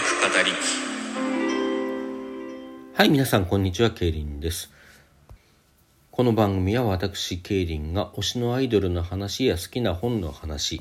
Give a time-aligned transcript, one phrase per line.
[0.00, 0.06] 語
[0.42, 0.52] り
[2.94, 4.70] はい、皆さん、こんにちは、ケイリンです。
[6.10, 10.80] この番組は私、ケイリンが推しのアイドルの話や好きな本の話、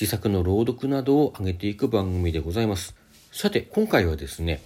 [0.00, 2.96] 自作の朗読などを上げていく番組でございます。
[3.30, 4.62] さて、今回はですね、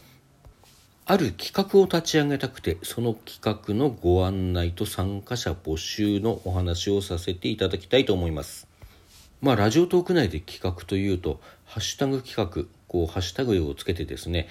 [1.04, 8.68] ある企画を立ち上げたくて、その企画のご案内と参加者募集のお話をさせていただきたいと思います。
[9.44, 14.46] まあ、ラジオトーク内で企画というと、ハッシュタグ企画、こう、ハッシュタグをつけてですね、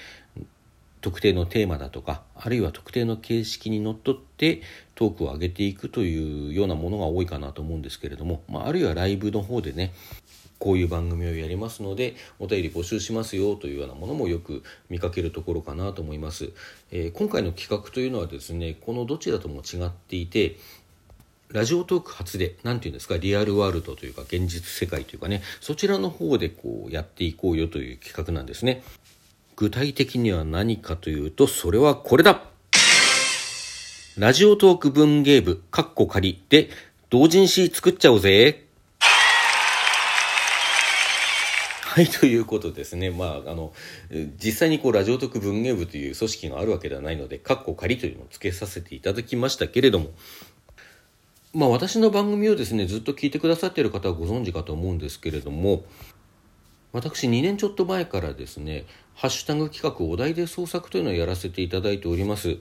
[1.00, 4.62] 特定のテーマだとかあるいは特定の形式にのっとって
[4.96, 9.94] トークを上げていくというようなものが多いかなと思うんですけれども、まあ、あるいはライブの方でね
[10.60, 16.54] こういう番組をやりますのでお便り募集しますよというようなものもよく見かけるところかなと思います、
[16.92, 20.56] えー今回の企画というのはですねこのどちらとも違っていて
[21.54, 28.84] ラジオトーク初で何て言うんですかリアルワールドというか現実世界というかねそちらの方でこうやっていこうよという企画なんですね。
[29.56, 32.42] 具体的には何かというとそれはこれだ。
[34.18, 36.70] ラジオトーク文芸部カッコ仮で
[37.12, 38.66] 同人誌作っちゃおうぜ。
[41.94, 43.12] はい、ということですね。
[43.12, 43.72] まあ、あの、
[44.44, 50.10] 実際にこう、ラジオトーク文芸部という組織があるわけではないので、カッコ仮というのを付けさせていただきましたけれども、
[51.54, 55.84] まあ私の番組をですねずっと聞いてくださっている方はご存知かと思うんですけれども
[56.92, 62.58] 私2年ちょっと前からですねハッシュタグ企画お題で創作というのをやらせていただいております。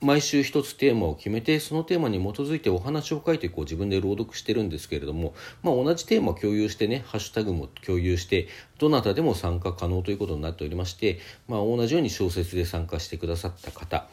[0.00, 8.46] 毎週一つテーマを決めてそのテーマに基づいてお話を書いてこう自分で朗読してるんですけれども、まあ、同じテーマを共有してねハッシュタグも共有して
[8.78, 14.06] どなたでも参加可能ということになっておりまして、まあ、同じように小説で参加してくださった方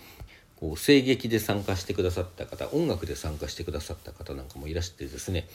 [0.65, 5.47] こう声劇で参加してくださった方音楽で参加してくださった方なんかもいらしてですね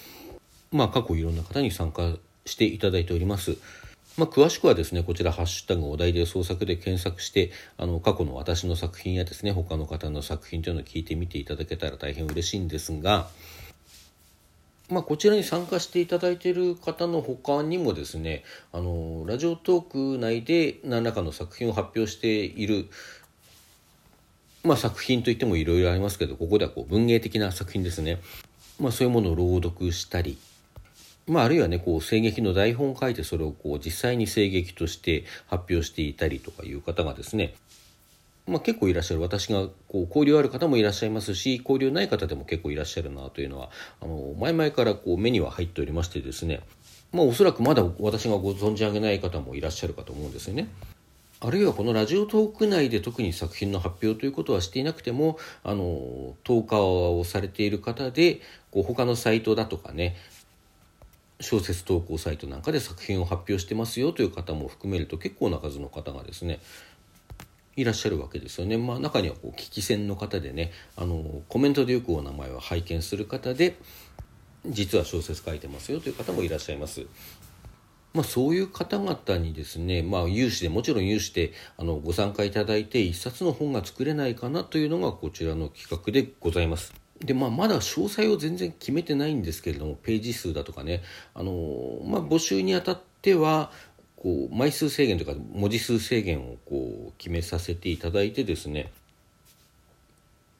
[0.70, 2.14] まあ過去いろんな方に参加
[2.46, 3.56] していただいております。
[4.16, 13.30] まあ、詳しくはですねこちら「ハッシュタグお題で創作」で検索してあの過去の私の作品やですね他の方の作品というのを聞いてみていただけたら大変嬉しいんですが、
[14.90, 22.90] まあ、こちらに参加していただいている方の他にもですねあのラジオトーク内で何らかの作品を発表している
[24.62, 28.20] まあ、作品といってもいろいろありますけどここではこう文芸的な作品ですね、
[28.78, 30.38] まあ、そういうものを朗読したり、
[31.26, 37.54] まあ、あるいはねこう声劇の台本を書いてそれをこう実際に声劇として発表していたりとかいう方がですね
[38.46, 43.70] まあ、結構いらっしゃる私がこう交流ある方もいらっしゃいますし交流ない方でも結構いらっしゃるなというのは
[44.00, 46.60] あの前々からこう目には入っておりましてですね、
[47.12, 50.68] まあ、おそらくまだ私がご存じ上げない方もいらっしゃるかと思うんですよね。
[51.42, 60.16] あるいはこのラジオトーク内で特に作品の発表ということはしていなくてもあの投下をされている方でこう他のサイトだとかね
[61.40, 66.60] 小説投稿サイトなんかで作品を発表してますよという方も含めると結構な数の方がですね
[67.76, 68.76] いらっしゃるわけですよね。
[68.76, 73.76] まあ、中にはこう聞き戦の方でねあのコメントでよくお名前を拝見する方で
[74.66, 77.06] 実は小説書いてますよという方もいらっしゃいます。
[78.12, 86.92] まあ、そういう方々にですね、まあ、有志でもちろん有志であのご参加いただいて一冊の本が作れないかなというのがこちらの企画でございます。
[87.24, 91.02] でまあ、まだ詳細を全然決めてないんですけれどもページ数だとかね
[91.34, 93.70] あの、まあ、募集にあたっては
[94.16, 98.90] こう枚数制限というか文字数制限をこう決めさせていただいてですね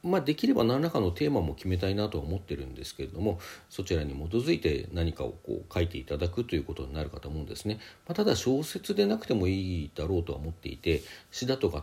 [0.03, 3.39] まあ、できれば何らかのテーマも決めたいなとは思ってるんですけれども
[3.69, 11.83] そちらに基づいて何かをこう書いていただくということになるかと思うんですね、まあ、ただ小説でなくてもいいだろうとは思っていて詩だとか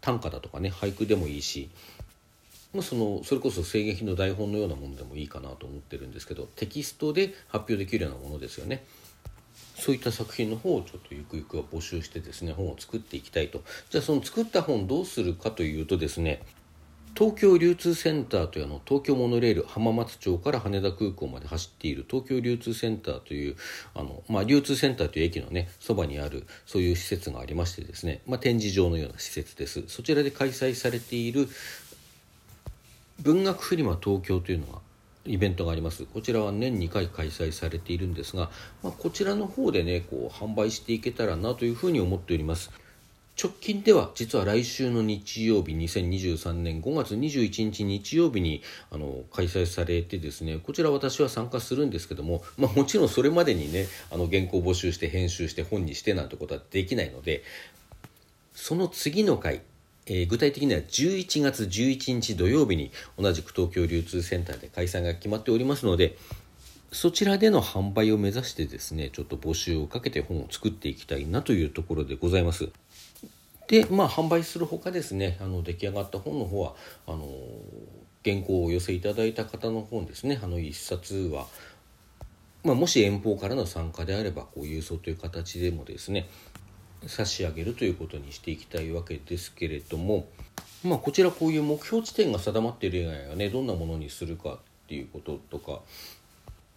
[0.00, 1.68] 短歌だとかね俳句でもいいし、
[2.72, 8.84] まあ、そのそれこそ声劇の台本のようなものでもいいかなと思ってるんですけどテキストで発表できるようなものですよね。
[9.74, 16.42] そういった作品の方をちょっとゆくゆくは募集してですね本を作っていきたいとじゃあその作った本どうするかというとですね
[17.14, 23.56] 東京流通センターというあの東京モノレール浜松町から羽田空港まで走っている東京流通センターという
[23.94, 29.84] あの、まあ、流通センターという駅のねそばにあるそういう施設がありましてですね、まあ、展示場のような施設です。
[29.88, 31.48] そちらで開催されている
[33.20, 34.78] 文学フリマ東京というのが
[35.26, 36.04] イベントがあります。
[36.06, 38.50] こちらは年2回開催されているんですが、
[38.82, 42.70] まあ、こちらの方でねこう販売していけたらなというふうに思っております。
[43.40, 57.42] 直近では実は来週の日曜日2023年5月21日日曜日にあの開催されてですねこちら私は参加するんですけども、まあ、もちろんそれまでにねあの原稿募集して編集して本にしてなんてことはできないので
[58.52, 59.62] その次の回
[60.06, 66.18] えー具体的には11月11日土曜日に同じく東京流通センターで開催が決まっておりますので
[66.90, 72.68] そちらでの販売を目指してですねちょっと募集をかけて本を作っていきたいなというところでございます。
[73.72, 76.74] でまあ販売するほかですねあの出来上がった本の方は
[77.06, 77.26] あの
[78.22, 81.46] 原稿をお寄せいただいた方の本ですねあの1冊は、
[82.64, 86.28] まあ、もし遠方からの参加であればこう郵送という形でもですね
[87.06, 90.26] 差し上げるということにしていきたいわけですけれども、
[90.84, 95.80] まあ、こちらこういう目標地点が定まっている以外はねどんなものにするかっていうこととか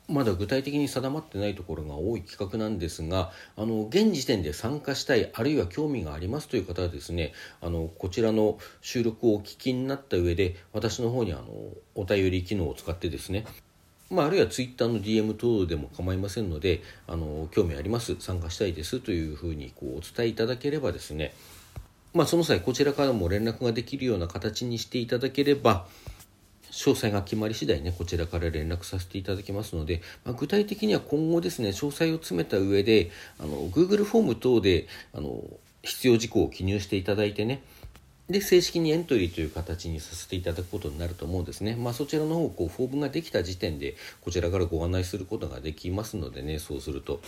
[0.07, 11.46] まだ具体的に定まってないところが多い企画なんですがあの現時点で参加したいあるいは興味がありますという方はですねあのこちらの収録をお聞きになった上で私の方にあの
[11.96, 13.46] お便り機能を使ってですね
[14.12, 21.34] まあ、あるいはツイッターの DM 等でも構いませんのであの興味あります参加したいですというふうにこうお伝えいただければですね、
[22.13, 25.88] まあ、その際こちらからも連絡ができるような形にしていただければ
[26.75, 35.42] 詳細が決まり次第ねこちらから連絡させていただきますので、まあ、具体的には今後ですね詳細を詰めた上であの Google フォーム等であの
[35.83, 37.63] 必要事項を記入していただいてね
[38.30, 41.75] で正式にエントリーという形にさせていただくことになると思うんですね。
[41.75, 47.22] まあ、そちらの方こうフォームができた時点でこちらからご案内することができますのでねそうすると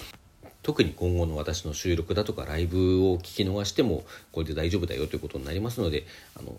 [0.64, 6.06] 特に今後の私の収録だとかライブを聞き逃してもこれで大丈夫だよということになりますので
[6.36, 6.56] あの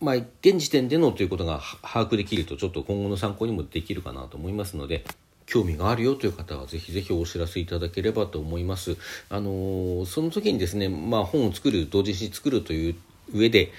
[0.00, 5.04] まあ、現時点でのということが把握できるとちょっと今後の参考にもできるかなと思いますので
[5.44, 8.96] 興味があるよという方はぜひぜひお知らせいただければと思います。
[9.28, 12.94] あのー、その時にですね、まあ、本を作る同時に作るという
[13.34, 13.72] 上で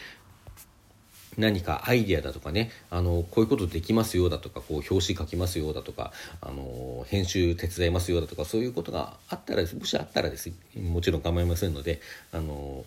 [1.37, 12.01] 何かアイディアだとかねあのこういうことできますよだとかこう表紙書きますよだとかあの編集手伝いますよだとかそういうことがあったらもしあったらですもちろん構いませんので
[12.33, 12.83] あの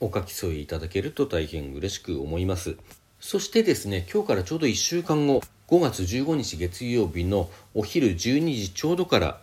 [0.00, 2.76] お書き添えいただけると大変嬉しく思います。
[3.20, 9.40] そしてですね、今日からちょうど1週間後、5月15日月曜日のお昼12時ちょうどから、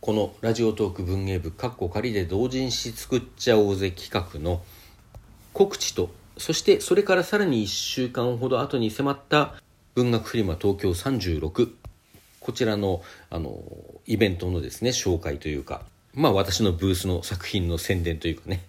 [0.00, 4.62] このラジオトーク文芸部、カッコ仮で同人誌作っちゃおうぜ企画の
[5.52, 9.54] 告知と、そしてそれからさらに1週間ほど後に迫った
[9.94, 11.70] 文学フリマ東京36、
[12.40, 13.62] こちらの、あの、
[14.06, 15.82] イベントのですね、紹介というか、
[16.14, 18.64] まあ私のブースの作品の宣伝というかね、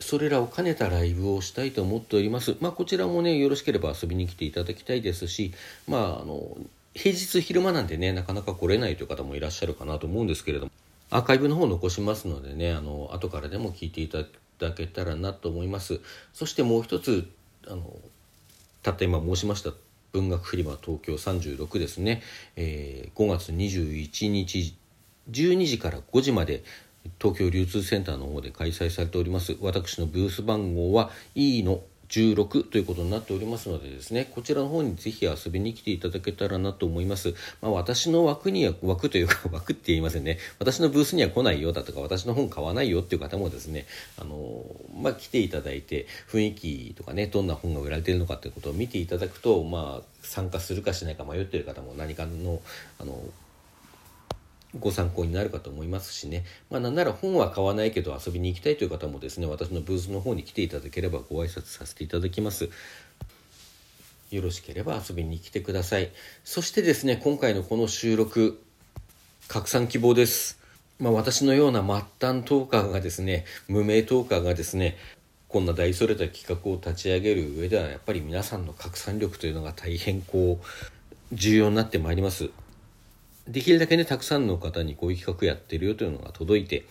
[0.00, 2.56] それらを兼ねたライブをしたいと思っております。
[2.60, 5.52] まあ、こちらもね、よろしければ遊びに来ていただきたいですし、
[5.88, 6.56] まあ、あの、
[6.94, 10.72] 平日昼間なんでね、なかなか来れないという方もいらっしゃるかなと思うんですけれども、
[11.10, 14.18] アーカイブの方残しますのでね、あの、後からでも聞いていた
[14.58, 16.00] だけたらなと思います。
[16.32, 17.28] そしてもう一つ、
[17.66, 17.96] あの、
[18.82, 19.72] たった今申しました
[20.12, 22.22] 文学フリマ東京36ですね、
[22.54, 24.76] えー、5月21日
[25.30, 26.62] 12時から5時まで
[27.20, 29.56] 東京流通センターの方で開催されております。
[29.60, 40.38] 私のブース番号は E の16ということになっておりますのでですねこちらの方にぜひ遊びに来ていただけたらなと思います、まあ、私の枠には枠というか 枠って言いませんね。
[40.58, 43.86] 私のブースには来ないよだとか私の本買わないよっていう方もですね
[44.18, 44.64] あの
[45.00, 52.60] まあ、来ていただいて雰囲気とかねどんな本が売られてるのかっていうことを見ていただくとまあ参加するかしないか迷っている方も何かの
[52.98, 53.20] あの
[54.78, 62.68] ご参考になるかと思いますしね、まあ、なんなら本は買わないけど遊びに行きたいという方もですね私のブースの方に来ていただければご挨拶させていただきます。
[64.30, 66.10] よろしければ遊びに来てください。
[66.42, 68.60] そしてですね今回のこの収録
[69.48, 70.58] 拡散希望です。
[70.98, 71.94] まあ、私のような末
[72.28, 74.96] 端トーカーがですね無名トーカーがですね
[75.48, 82.50] こんな大それた企画を立ち上げる上ではやっぱり皆さんの拡散力というのが大変こう重要になってまいります。
[83.48, 86.86] できるだけね、たくさんの方にこういう企画やってるよというのが届いて、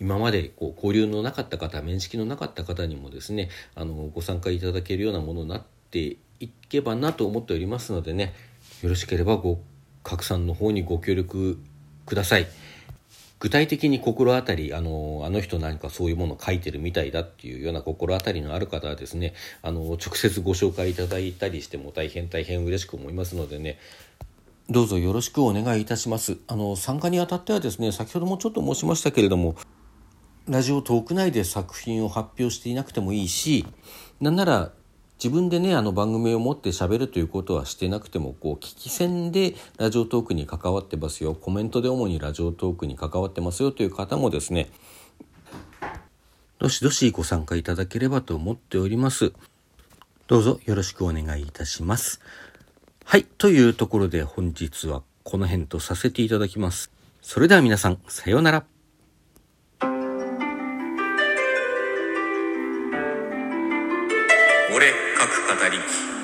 [0.00, 8.34] 今までこう交流のなかった方、面識のなかった方にもですね、あの、ご参加いただけるようなものになっていけばなと思っておりますのでね、
[8.82, 9.58] よろしければご
[10.04, 11.58] 拡散の方にご協力
[12.06, 12.46] ください。
[13.40, 23.78] 具体的に心当たり、あの、あの人何かそういうものを書いてるみたいだっていうような心当たりのある方はですね、あの、直接ご紹介いただいたりしても大変大変嬉しく思いますのでね、
[24.70, 26.36] どうぞよろしくお願いいたします。
[26.46, 29.56] あの、参加にあたってはですね、先ほどもちょっと申しましたけれども、
[30.46, 33.64] ラジオトーク内で作品を発表していなくてもいいし、
[34.20, 34.72] なんなら
[35.16, 44.68] 自分でね、あの番組を持って喋るということはしてなくても、こう、聞き戦でラジオトークに関わってますよ、コメントで主にラジオトークに関わってますよという方もですね、
[46.58, 49.32] どしどしご参加いただければと思っております。
[50.26, 52.20] どうぞよろしくお願いいたします。
[53.10, 53.24] はい。
[53.38, 56.90] というところで本日はこの辺とさせていただきます。
[57.22, 58.64] それでは皆さん、さようなら。
[59.80, 59.88] 俺、
[64.76, 66.17] 書く語り。